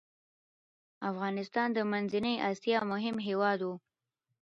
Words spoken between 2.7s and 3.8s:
مهم هیواد و.